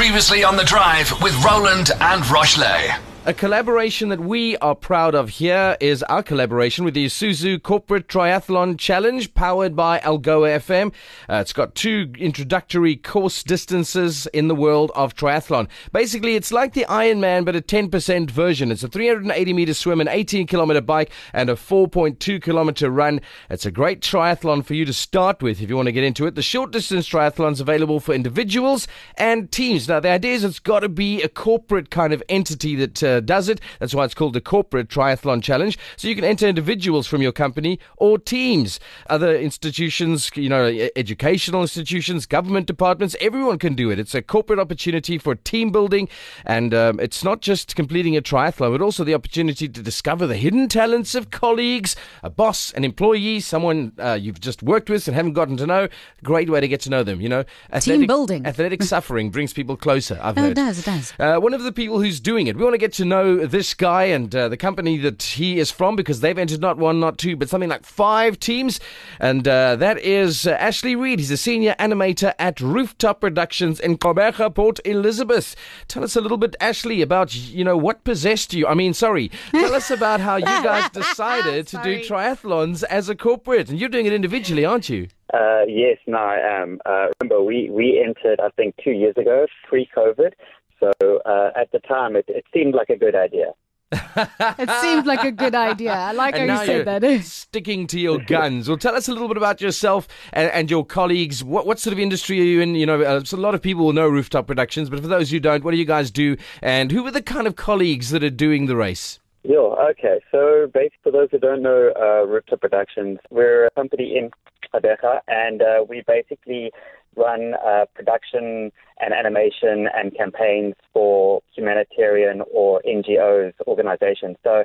[0.00, 3.09] Previously on the drive with Roland and Roch-Lè.
[3.26, 8.08] A collaboration that we are proud of here is our collaboration with the Isuzu Corporate
[8.08, 10.90] Triathlon Challenge, powered by Algoa FM.
[11.28, 15.68] Uh, it's got two introductory course distances in the world of triathlon.
[15.92, 18.72] Basically, it's like the Ironman, but a 10% version.
[18.72, 23.20] It's a 380 meter swim, an 18 kilometer bike, and a 4.2 kilometer run.
[23.50, 26.26] It's a great triathlon for you to start with if you want to get into
[26.26, 26.36] it.
[26.36, 29.88] The short distance triathlon is available for individuals and teams.
[29.88, 33.09] Now, the idea is it's got to be a corporate kind of entity that uh,
[33.18, 33.60] does it.
[33.80, 35.76] That's why it's called the Corporate Triathlon Challenge.
[35.96, 38.78] So you can enter individuals from your company or teams.
[39.08, 43.98] Other institutions, you know, educational institutions, government departments, everyone can do it.
[43.98, 46.08] It's a corporate opportunity for team building.
[46.44, 50.36] And um, it's not just completing a triathlon, but also the opportunity to discover the
[50.36, 55.14] hidden talents of colleagues, a boss, an employee, someone uh, you've just worked with and
[55.16, 55.88] haven't gotten to know.
[56.22, 57.44] Great way to get to know them, you know.
[57.80, 58.44] Team building.
[58.46, 60.50] Athletic suffering brings people closer, I've Oh, heard.
[60.52, 61.12] it does, it does.
[61.18, 62.56] Uh, one of the people who's doing it.
[62.56, 65.70] We want to get to know this guy and uh, the company that he is
[65.70, 68.80] from because they've entered not one, not two, but something like five teams.
[69.18, 71.18] And uh, that is uh, Ashley Reid.
[71.18, 75.56] He's a senior animator at Rooftop Productions in Gqeberha, Port Elizabeth.
[75.88, 78.66] Tell us a little bit, Ashley, about, you know, what possessed you.
[78.66, 79.30] I mean, sorry.
[79.50, 83.68] Tell us about how you guys decided to do triathlons as a corporate.
[83.70, 85.08] And you're doing it individually, aren't you?
[85.32, 86.80] Uh, yes, no, I am.
[86.84, 90.32] Uh, remember, we, we entered, I think, two years ago, pre-COVID.
[90.80, 93.52] So uh, at the time, it, it seemed like a good idea.
[93.92, 95.92] It seemed like a good idea.
[95.92, 97.24] I like and how now you you're said that.
[97.24, 98.68] sticking to your guns.
[98.68, 101.42] Well, tell us a little bit about yourself and, and your colleagues.
[101.42, 102.76] What, what sort of industry are you in?
[102.76, 105.30] You know, uh, so a lot of people will know Rooftop Productions, but for those
[105.30, 106.36] who don't, what do you guys do?
[106.62, 109.18] And who are the kind of colleagues that are doing the race?
[109.42, 110.20] Yeah, okay.
[110.30, 114.30] So basically, for those who don't know uh, Rooftop Productions, we're a company in
[114.74, 116.72] Adeja, and uh, we basically
[117.16, 124.36] run uh, production and animation and campaigns for humanitarian or NGOs organizations.
[124.44, 124.64] So,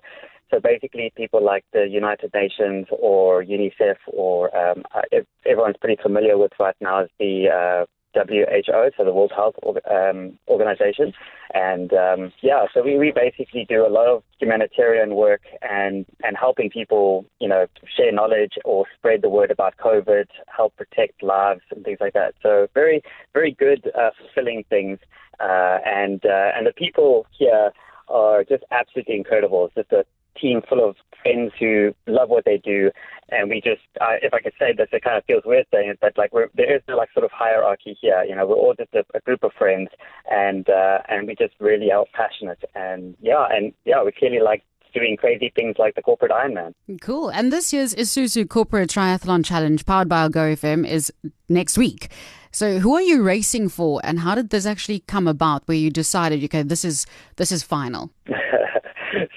[0.52, 5.02] so basically, people like the United Nations or UNICEF, or um, uh,
[5.46, 9.56] everyone's pretty familiar with right now is the uh, WHO, so the World Health
[9.92, 11.14] um, Organization.
[11.54, 16.38] And um, yeah, so we, we basically do a lot of humanitarian work and, and
[16.38, 21.62] helping people, you know, share knowledge or spread the word about COVID, help protect lives
[21.72, 22.34] and things like that.
[22.42, 23.02] So very,
[23.34, 25.00] very good, uh, fulfilling things.
[25.40, 27.72] Uh, and, uh, and the people here
[28.08, 29.66] are just absolutely incredible.
[29.66, 30.06] It's just a
[30.40, 30.96] team full of
[31.26, 32.92] friends who love what they do,
[33.30, 35.90] and we just, uh, if I could say this, it kind of feels weird saying
[35.90, 38.24] it, but like we're, there is no like sort of hierarchy here.
[38.28, 39.90] You know, we're all just a, a group of friends,
[40.30, 44.64] and uh, and we just really are passionate, and yeah, and yeah, we clearly like
[44.94, 46.74] doing crazy things like the corporate Ironman.
[47.02, 47.30] Cool.
[47.30, 51.12] And this year's Isuzu Corporate Triathlon Challenge, powered by FM, is
[51.50, 52.10] next week.
[52.52, 55.64] So, who are you racing for, and how did this actually come about?
[55.68, 57.06] Where you decided, okay, this is
[57.36, 58.12] this is final.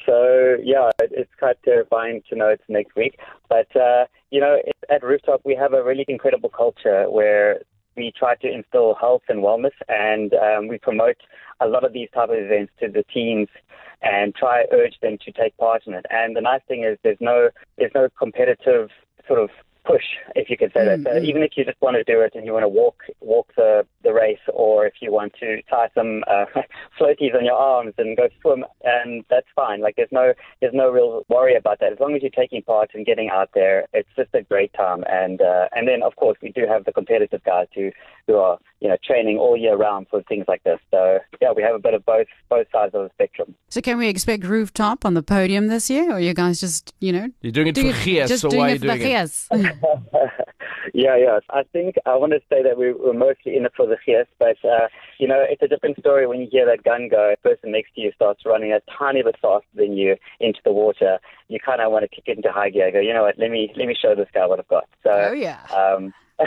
[0.07, 3.19] so yeah, it, it's quite terrifying to know it's next week.
[3.49, 4.59] But uh, you know,
[4.91, 7.61] at Rooftop we have a really incredible culture where
[7.97, 11.17] we try to instill health and wellness, and um, we promote
[11.61, 13.49] a lot of these type of events to the teens
[14.03, 16.07] and try urge them to take part in it.
[16.11, 18.91] And the nice thing is there's no there's no competitive
[19.27, 19.51] sort of
[19.89, 20.05] push,
[20.37, 21.01] if you could say that.
[21.03, 23.49] So even if you just want to do it and you want to walk walk
[23.57, 26.45] the, the race, or if you want to tie some uh,
[27.01, 29.81] floaties on your arms and go swim, and that's fine.
[29.81, 31.93] Like there's no there's no real worry about that.
[31.93, 35.05] As long as you're taking part and getting out there, it's just a great time.
[35.09, 37.91] And uh, and then of course we do have the competitive guys who
[38.27, 40.79] who are you know training all year round for things like this.
[40.91, 43.55] So yeah, we have a bit of both both sides of the spectrum.
[43.71, 46.95] So, can we expect rooftop on the podium this year, or are you guys just,
[47.01, 48.81] you know, You're doing it doing for Gears, just so doing why are you it
[48.81, 49.77] for the doing it?
[50.95, 51.41] Yeah, yeah.
[51.51, 54.27] I think I want to say that we were mostly in it for the yes,
[54.39, 57.35] but uh, you know, it's a different story when you hear that gun go.
[57.43, 60.73] The person next to you starts running a tiny bit faster than you into the
[60.73, 61.19] water.
[61.49, 62.91] You kind of want to kick it into high gear.
[62.91, 63.39] Go, you know what?
[63.39, 64.89] Let me let me show this guy what I've got.
[65.03, 65.61] So, Oh, yeah.
[65.75, 66.15] Um,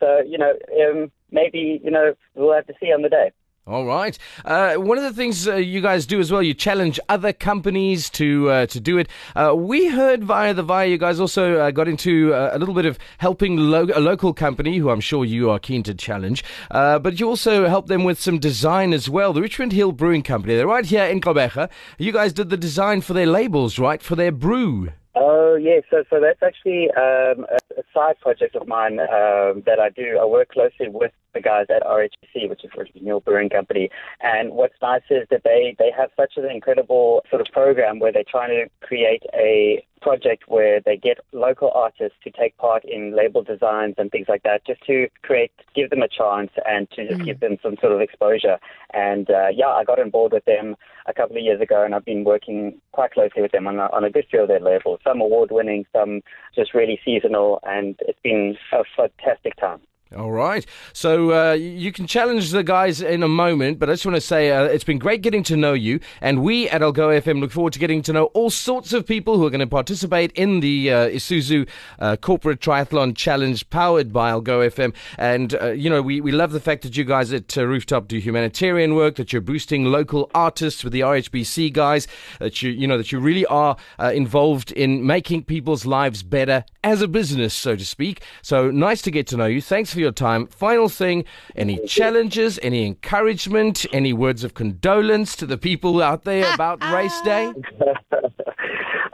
[0.00, 3.32] so you know, um, maybe you know we'll have to see on the day.
[3.68, 4.16] All right.
[4.46, 8.08] Uh, one of the things uh, you guys do as well, you challenge other companies
[8.10, 9.10] to uh, to do it.
[9.36, 12.74] Uh, we heard via the via you guys also uh, got into uh, a little
[12.74, 16.42] bit of helping lo- a local company who I'm sure you are keen to challenge.
[16.70, 19.34] But you also help them with some design as well.
[19.34, 21.68] The Richmond Hill Brewing Company, they're right here in Gqeberha.
[21.98, 24.88] You guys did the design for their labels, right, for their brew.
[25.14, 27.44] Oh yes, so so that's actually um,
[27.78, 30.18] a, side project of mine um, that I do.
[30.20, 33.90] I work closely with the guys at RHC, which is Renewal Brewing Company.
[34.20, 38.12] And what's nice is that they, they have such an incredible sort of program where
[38.12, 43.16] they're trying to create a project where they get local artists to take part in
[43.16, 47.08] label designs and things like that, just to create, give them a chance and to
[47.08, 47.24] just mm.
[47.24, 48.58] give them some sort of exposure.
[48.94, 50.76] And uh, yeah, I got on board with them
[51.06, 53.86] a couple of years ago, and I've been working quite closely with them on a,
[53.92, 55.00] on a good few of their labels.
[55.04, 56.20] Some award winning, some
[56.54, 59.80] just really seasonal, and it's been a fantastic time.
[60.16, 60.64] All right.
[60.94, 64.22] So uh, you can challenge the guys in a moment, but I just want to
[64.22, 66.00] say uh, it's been great getting to know you.
[66.22, 69.36] And we at Algoa FM look forward to getting to know all sorts of people
[69.36, 71.68] who are going to participate in the uh, Isuzu
[71.98, 74.94] uh, Corporate Triathlon Challenge powered by Algoa FM.
[75.18, 78.08] And, uh, you know, we, we love the fact that you guys at uh, Rooftop
[78.08, 82.08] do humanitarian work, that you're boosting local artists with the RHBC guys,
[82.38, 87.02] that you, you know, that you really are involved in making people's lives better as
[87.02, 88.22] a business, so to speak.
[88.40, 89.60] So nice to get to know you.
[89.60, 90.46] Thanks for your time.
[90.46, 91.24] Final thing
[91.56, 97.20] any challenges, any encouragement, any words of condolence to the people out there about race
[97.22, 97.52] day?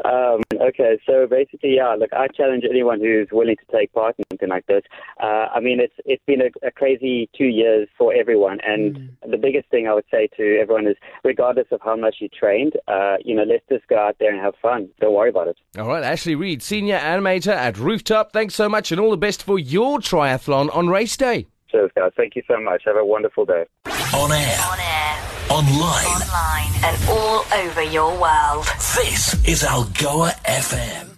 [0.05, 4.25] Um, okay, so basically, yeah, look, I challenge anyone who's willing to take part in
[4.31, 4.83] something like this.
[5.23, 9.31] Uh, I mean, it's it's been a, a, crazy two years for everyone, and mm.
[9.31, 12.75] the biggest thing I would say to everyone is, regardless of how much you trained,
[12.87, 14.91] uh, you know, let's just go out there and have fun.
[15.01, 15.57] Don't worry about it.
[15.79, 18.33] All right, Ashley Reid, senior animator at Rooftop.
[18.33, 21.47] Thanks so much, and all the best for your triathlon on race day.
[21.71, 22.13] Cheers, guys.
[22.17, 22.83] Thank you so much.
[22.85, 23.65] Have a wonderful day.
[23.87, 24.59] On air.
[24.71, 25.04] On air.
[25.51, 26.07] Online.
[26.07, 26.73] Online.
[26.85, 28.65] And all over your world.
[28.97, 31.14] This is Algoa FM.